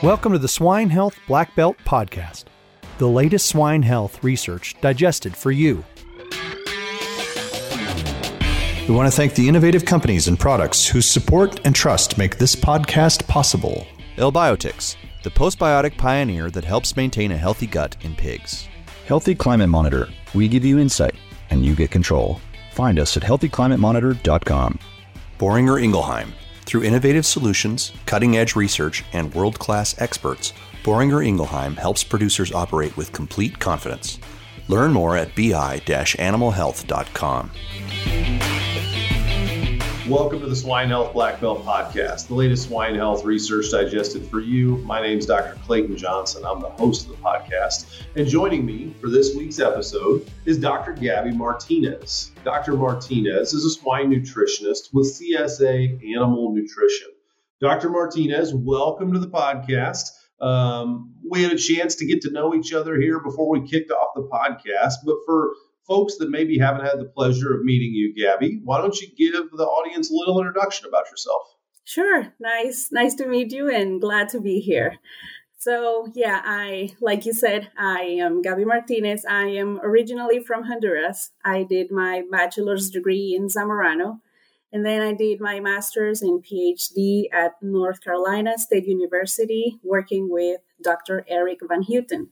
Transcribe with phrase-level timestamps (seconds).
[0.00, 2.44] Welcome to the Swine Health Black Belt Podcast,
[2.98, 5.84] the latest swine health research digested for you.
[8.88, 12.54] We want to thank the innovative companies and products whose support and trust make this
[12.54, 13.88] podcast possible.
[14.18, 14.94] L-Biotics,
[15.24, 18.68] the postbiotic pioneer that helps maintain a healthy gut in pigs.
[19.06, 20.08] Healthy Climate Monitor.
[20.32, 21.16] We give you insight
[21.50, 22.40] and you get control.
[22.72, 24.78] Find us at healthyclimatemonitor.com.
[25.40, 26.32] Boehringer Ingelheim.
[26.68, 30.52] Through innovative solutions, cutting edge research, and world class experts,
[30.84, 34.18] Boehringer Ingelheim helps producers operate with complete confidence.
[34.68, 37.50] Learn more at bi animalhealth.com.
[40.08, 44.40] Welcome to the Swine Health Black Belt Podcast, the latest swine health research digested for
[44.40, 44.78] you.
[44.78, 45.58] My name is Dr.
[45.66, 46.46] Clayton Johnson.
[46.46, 48.06] I'm the host of the podcast.
[48.16, 50.94] And joining me for this week's episode is Dr.
[50.94, 52.32] Gabby Martinez.
[52.42, 52.72] Dr.
[52.72, 57.08] Martinez is a swine nutritionist with CSA Animal Nutrition.
[57.60, 57.90] Dr.
[57.90, 60.08] Martinez, welcome to the podcast.
[60.40, 63.90] Um, we had a chance to get to know each other here before we kicked
[63.90, 65.52] off the podcast, but for
[65.88, 69.50] folks that maybe haven't had the pleasure of meeting you, Gabby, why don't you give
[69.50, 71.42] the audience a little introduction about yourself?
[71.84, 72.34] Sure.
[72.38, 72.90] Nice.
[72.92, 74.98] Nice to meet you and glad to be here.
[75.60, 79.24] So, yeah, I, like you said, I am Gabby Martinez.
[79.28, 81.32] I am originally from Honduras.
[81.44, 84.20] I did my bachelor's degree in Zamorano,
[84.72, 90.60] and then I did my master's and PhD at North Carolina State University, working with
[90.80, 91.24] Dr.
[91.26, 92.28] Eric Van Heugten.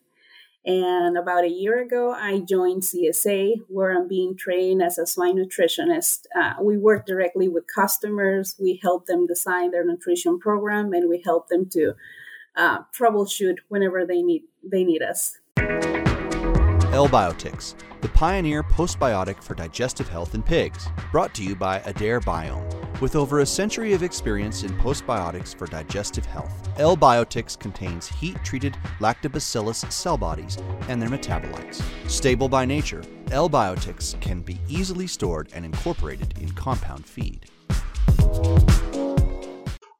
[0.67, 5.37] And about a year ago, I joined CSA, where I'm being trained as a swine
[5.37, 6.27] nutritionist.
[6.35, 8.57] Uh, we work directly with customers.
[8.59, 11.95] We help them design their nutrition program, and we help them to
[12.57, 15.39] uh, troubleshoot whenever they need they need us.
[16.97, 22.65] L-Biotics, the pioneer postbiotic for digestive health in pigs, brought to you by Adare Biome.
[23.03, 29.93] With over a century of experience in postbiotics for digestive health, L-Biotics contains heat-treated lactobacillus
[29.93, 30.57] cell bodies
[30.89, 31.83] and their metabolites.
[32.09, 37.45] Stable by nature, L-Biotics can be easily stored and incorporated in compound feed.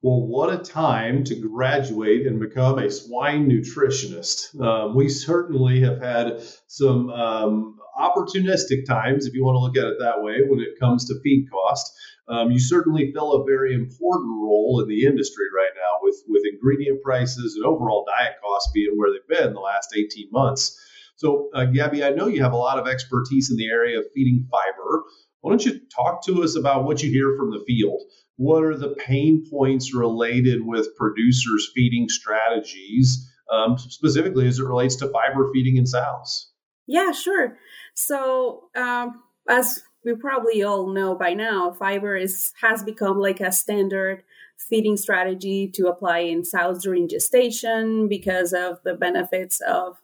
[0.07, 4.55] Well, what a time to graduate and become a swine nutritionist.
[4.61, 9.93] Um, we certainly have had some um, opportunistic times, if you want to look at
[9.93, 11.93] it that way, when it comes to feed cost.
[12.29, 16.45] Um, you certainly fill a very important role in the industry right now with, with
[16.53, 20.81] ingredient prices and overall diet costs being where they've been the last 18 months.
[21.17, 24.05] So, uh, Gabby, I know you have a lot of expertise in the area of
[24.15, 25.03] feeding fiber.
[25.47, 28.03] Why don't you talk to us about what you hear from the field?
[28.35, 34.97] What are the pain points related with producers' feeding strategies, um, specifically as it relates
[34.97, 36.51] to fiber feeding in sows?
[36.89, 37.59] Yeah, sure.
[37.95, 43.53] So, um, as we probably all know by now, fiber is has become like a
[43.53, 44.25] standard
[44.59, 50.03] feeding strategy to apply in sows during gestation because of the benefits of,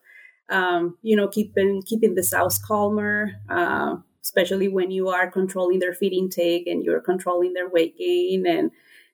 [0.50, 3.32] um, you know, keeping keeping the sows calmer.
[3.50, 8.46] Uh, especially when you are controlling their feed intake and you're controlling their weight gain
[8.46, 8.70] and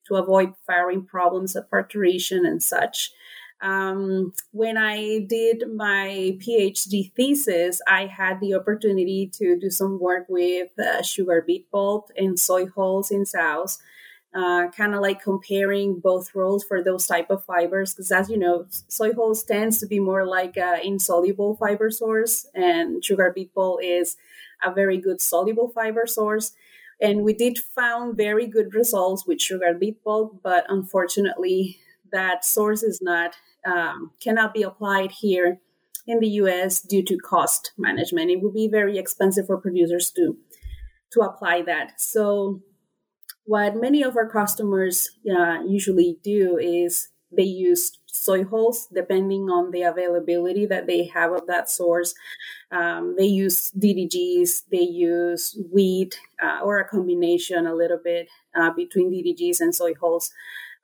[0.06, 3.12] to avoid farrowing problems of parturition and such.
[3.60, 10.26] Um, when I did my PhD thesis, I had the opportunity to do some work
[10.28, 13.78] with uh, sugar beet pulp and soy hulls in sows,
[14.32, 17.94] uh, kind of like comparing both roles for those type of fibers.
[17.94, 22.46] Because as you know, soy hulls tends to be more like an insoluble fiber source,
[22.54, 24.16] and sugar beet pulp is
[24.64, 26.52] a very good soluble fiber source.
[27.00, 31.78] And we did found very good results with sugar beet pulp, but unfortunately,
[32.10, 35.58] that source is not um, cannot be applied here
[36.06, 36.80] in the U.S.
[36.80, 38.30] due to cost management.
[38.30, 40.36] It would be very expensive for producers to
[41.12, 42.00] to apply that.
[42.00, 42.62] So,
[43.44, 49.70] what many of our customers uh, usually do is they use soy hulls depending on
[49.70, 52.14] the availability that they have of that source.
[52.70, 58.70] Um, they use DDGs, they use wheat, uh, or a combination a little bit uh,
[58.70, 60.32] between DDGs and soy hulls.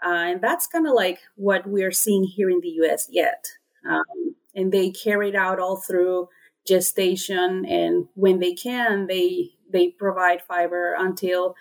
[0.05, 3.47] Uh, and that's kind of like what we're seeing here in the US yet.
[3.89, 6.29] Um, and they carry it out all through
[6.67, 11.55] gestation and when they can they they provide fiber until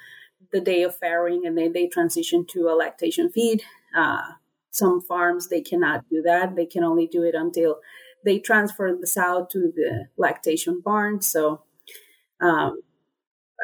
[0.51, 3.63] the day of farrowing and then they transition to a lactation feed
[3.95, 4.21] uh,
[4.73, 6.55] some farms they cannot do that.
[6.55, 7.77] They can only do it until
[8.25, 11.21] they transfer the sow to the lactation barn.
[11.21, 11.63] So
[12.41, 12.81] um,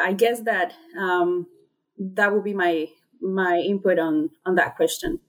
[0.01, 1.47] i guess that um,
[1.97, 2.88] that would be my
[3.21, 5.19] my input on on that question.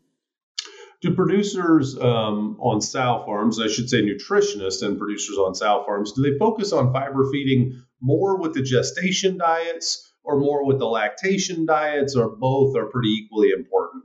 [1.03, 6.12] Do producers um, on sow farms i should say nutritionists and producers on sow farms
[6.12, 10.87] do they focus on fiber feeding more with the gestation diets or more with the
[10.87, 14.05] lactation diets or both are pretty equally important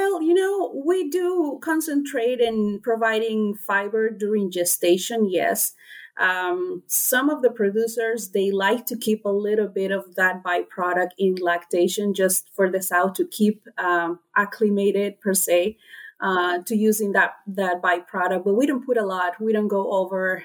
[0.00, 5.74] Well, you know, we do concentrate in providing fiber during gestation, yes.
[6.18, 11.10] Um, some of the producers they like to keep a little bit of that byproduct
[11.18, 15.76] in lactation just for the sow to keep um, acclimated per se
[16.22, 19.90] uh, to using that that byproduct but we don't put a lot we don't go
[19.92, 20.44] over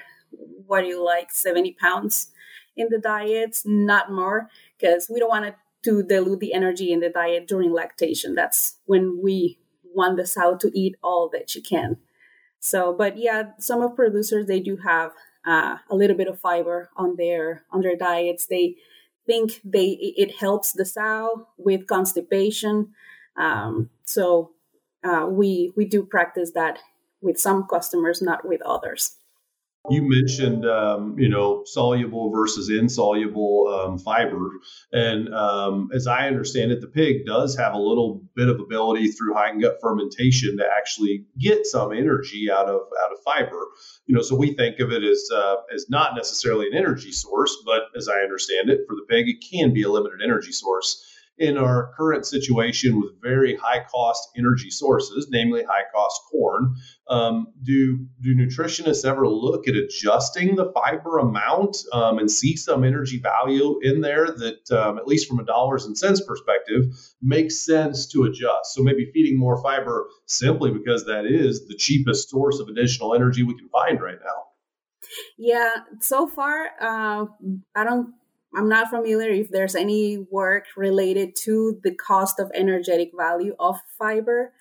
[0.66, 2.28] what do you like 70 pounds
[2.76, 4.48] in the diets not more
[4.78, 5.54] because we don't want to
[5.86, 8.34] to dilute the energy in the diet during lactation.
[8.34, 9.58] That's when we
[9.94, 11.96] want the sow to eat all that she can.
[12.58, 15.12] So, but yeah, some of producers they do have
[15.46, 18.46] uh, a little bit of fiber on their on their diets.
[18.46, 18.76] They
[19.26, 22.92] think they it helps the sow with constipation.
[23.36, 24.50] Um, so
[25.04, 26.80] uh, we we do practice that
[27.20, 29.16] with some customers, not with others.
[29.88, 34.50] You mentioned, um, you know, soluble versus insoluble um, fiber,
[34.92, 39.08] and um, as I understand it, the pig does have a little bit of ability
[39.08, 43.60] through high hindgut fermentation to actually get some energy out of out of fiber.
[44.06, 47.56] You know, so we think of it as uh, as not necessarily an energy source,
[47.64, 51.15] but as I understand it, for the pig, it can be a limited energy source
[51.38, 56.74] in our current situation with very high cost energy sources, namely high cost corn,
[57.08, 62.84] um, do do nutritionists ever look at adjusting the fiber amount um, and see some
[62.84, 66.84] energy value in there that, um, at least from a dollars and cents perspective,
[67.22, 68.74] makes sense to adjust?
[68.74, 73.42] So maybe feeding more fiber simply because that is the cheapest source of additional energy
[73.42, 74.42] we can find right now.
[75.38, 77.26] Yeah, so far, uh,
[77.74, 78.14] I don't
[78.54, 83.78] I'm not familiar if there's any work related to the cost of energetic value of
[83.98, 84.52] fiber,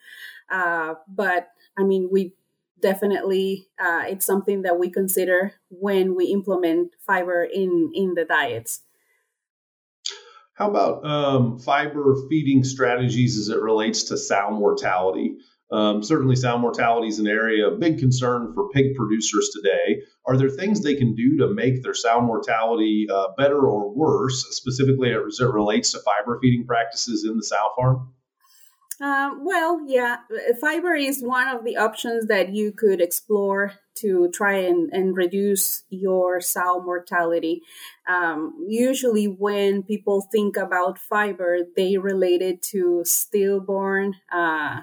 [0.50, 2.34] uh, but I mean, we
[2.82, 8.82] definitely uh, it's something that we consider when we implement fiber in in the diets.
[10.56, 15.38] How about um, fiber feeding strategies as it relates to sow mortality?
[15.72, 20.04] Um, certainly, sow mortality is an area of big concern for pig producers today.
[20.26, 24.46] Are there things they can do to make their sow mortality uh, better or worse,
[24.52, 28.14] specifically as it relates to fiber feeding practices in the sow farm?
[29.02, 30.20] Um, well, yeah,
[30.62, 35.84] fiber is one of the options that you could explore to try and, and reduce
[35.90, 37.62] your sow mortality.
[38.08, 44.16] Um, usually, when people think about fiber, they relate it to stillborn.
[44.32, 44.82] Uh,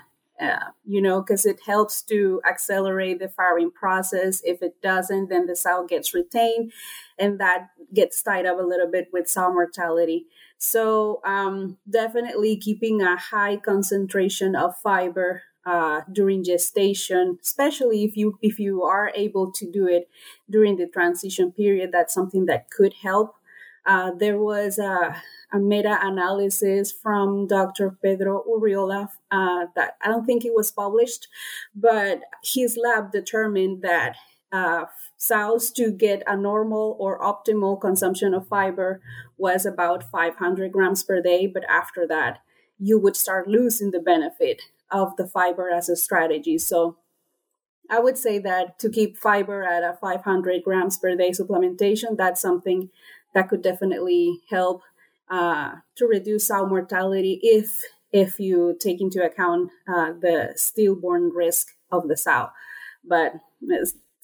[0.84, 4.40] you know, because it helps to accelerate the farrowing process.
[4.44, 6.72] If it doesn't, then the sow gets retained,
[7.18, 10.26] and that gets tied up a little bit with sow mortality.
[10.58, 18.38] So, um, definitely keeping a high concentration of fiber uh, during gestation, especially if you
[18.42, 20.08] if you are able to do it
[20.50, 23.36] during the transition period, that's something that could help.
[23.84, 25.16] Uh, there was a
[25.52, 27.98] a meta-analysis from Dr.
[28.02, 31.28] Pedro Urriola uh, that I don't think it was published,
[31.74, 34.16] but his lab determined that
[34.50, 34.84] uh,
[35.16, 39.00] sows to get a normal or optimal consumption of fiber
[39.36, 42.40] was about 500 grams per day, but after that,
[42.78, 46.58] you would start losing the benefit of the fiber as a strategy.
[46.58, 46.96] So
[47.90, 52.40] I would say that to keep fiber at a 500 grams per day supplementation, that's
[52.40, 52.90] something
[53.34, 54.82] that could definitely help
[55.30, 57.82] uh, to reduce sow mortality if
[58.12, 62.50] if you take into account uh, the stillborn risk of the sow.
[63.02, 63.32] But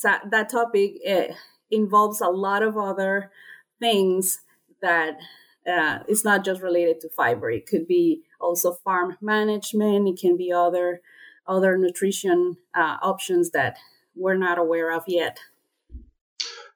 [0.03, 0.97] that, topic
[1.71, 3.31] involves a lot of other
[3.81, 4.41] things
[4.83, 5.17] that
[5.67, 7.51] uh, it's not just related to fiber.
[7.51, 10.09] It could be also farm management.
[10.09, 11.01] It can be other
[11.47, 13.79] other nutrition uh, options that
[14.15, 15.41] we're not aware of yet.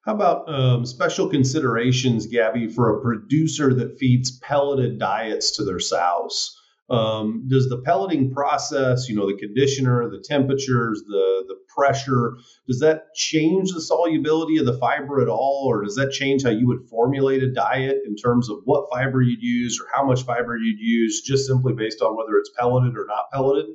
[0.04, 5.78] How about um, special considerations, Gabby, for a producer that feeds pelleted diets to their
[5.78, 6.58] sows?
[6.90, 12.80] Um, does the pelleting process, you know, the conditioner, the temperatures, the the pressure, does
[12.80, 16.66] that change the solubility of the fiber at all, or does that change how you
[16.66, 20.56] would formulate a diet in terms of what fiber you'd use or how much fiber
[20.56, 23.66] you'd use, just simply based on whether it's pelleted or not pelleted?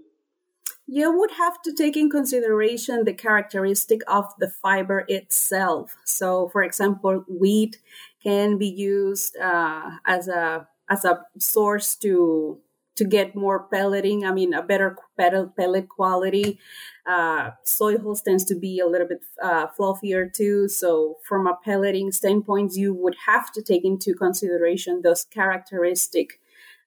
[0.87, 5.97] You would have to take in consideration the characteristic of the fiber itself.
[6.05, 7.77] So, for example, wheat
[8.23, 12.59] can be used uh, as a as a source to
[12.95, 14.25] to get more pelleting.
[14.25, 16.57] I mean, a better pellet quality.
[17.05, 20.69] Uh, soy hulls tends to be a little bit uh, fluffier too.
[20.69, 26.39] So, from a pelleting standpoint, you would have to take into consideration those characteristic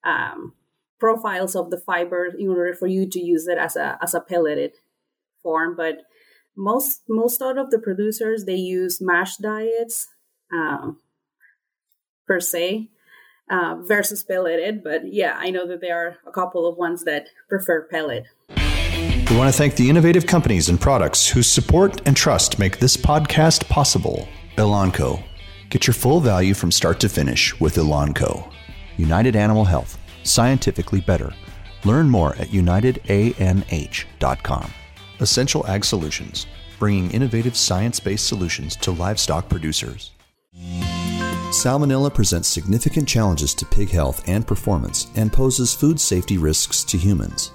[0.05, 0.55] um,
[1.01, 4.21] profiles of the fiber in order for you to use it as a as a
[4.21, 4.73] pelleted
[5.43, 5.75] form.
[5.77, 6.03] But
[6.57, 10.07] most most out of the producers they use mash diets
[10.53, 10.99] um,
[12.27, 12.91] per se.
[13.51, 14.83] uh, versus pelleted.
[14.83, 18.25] But yeah, I know that there are a couple of ones that prefer pellet.
[18.49, 22.97] We want to thank the innovative companies and products whose support and trust make this
[22.97, 24.29] podcast possible.
[24.57, 25.23] Elanco.
[25.69, 28.53] Get your full value from start to finish with Elanco.
[28.97, 29.99] United Animal Health.
[30.23, 31.33] Scientifically better.
[31.85, 33.11] Learn more at unitedanh.com.
[35.21, 36.47] Essential Ag Solutions,
[36.79, 40.13] bringing innovative science based solutions to livestock producers.
[41.51, 46.97] Salmonella presents significant challenges to pig health and performance and poses food safety risks to
[46.97, 47.51] humans.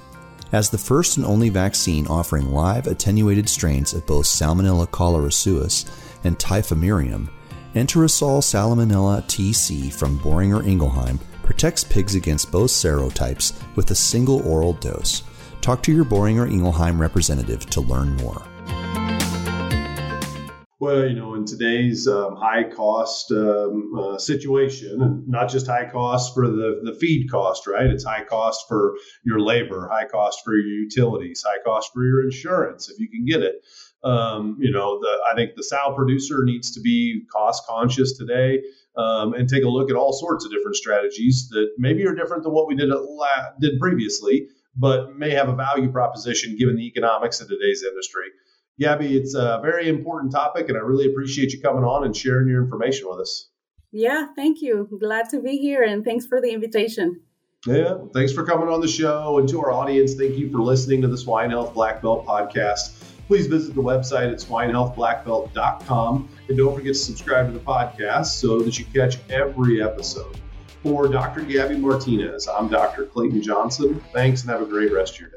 [0.51, 5.89] As the first and only vaccine offering live attenuated strains of both Salmonella cholerae
[6.24, 7.29] and Typhimurium,
[7.74, 14.74] Enterosol Salmonella TC from Boehringer Ingelheim protects pigs against both serotypes with a single oral
[14.74, 15.24] dose.
[15.62, 18.42] Talk to your Boehringer Ingelheim representative to learn more.
[20.80, 25.90] Well, you know, in today's um, high cost um, uh, situation, and not just high
[25.90, 27.88] cost for the, the feed cost, right?
[27.88, 32.24] It's high cost for your labor, high cost for your utilities, high cost for your
[32.24, 33.56] insurance if you can get it.
[34.04, 38.62] Um, you know, the, I think the sow producer needs to be cost conscious today
[38.98, 42.44] um, and take a look at all sorts of different strategies that maybe are different
[42.44, 43.28] than what we did la-
[43.60, 48.25] did previously, but may have a value proposition given the economics of today's industry.
[48.80, 52.48] Gabby, it's a very important topic, and I really appreciate you coming on and sharing
[52.48, 53.50] your information with us.
[53.92, 54.90] Yeah, thank you.
[55.00, 57.22] Glad to be here, and thanks for the invitation.
[57.66, 59.40] Yeah, thanks for coming on the show.
[59.40, 63.04] And to our audience, thank you for listening to the Swine Health Black Belt podcast.
[63.27, 66.29] Please visit the website at swinehealthblackbelt.com.
[66.48, 70.39] And don't forget to subscribe to the podcast so that you catch every episode.
[70.84, 71.41] For Dr.
[71.41, 73.05] Gabby Martinez, I'm Dr.
[73.05, 74.00] Clayton Johnson.
[74.13, 75.36] Thanks and have a great rest of your day.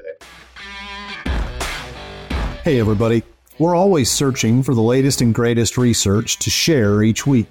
[2.63, 3.23] Hey, everybody.
[3.57, 7.47] We're always searching for the latest and greatest research to share each week.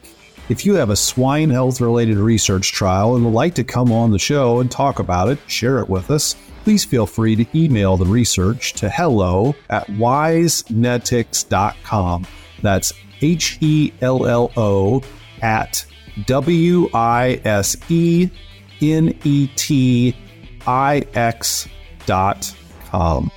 [0.48, 4.12] If you have a swine health related research trial and would like to come on
[4.12, 7.98] the show and talk about it, share it with us, please feel free to email
[7.98, 12.26] the research to hello at wisenetix.com.
[12.62, 15.02] That's H E L L O
[15.42, 15.84] at
[16.24, 18.30] W I S E
[18.80, 20.16] N E T
[20.66, 21.68] I X
[22.06, 23.30] dot com.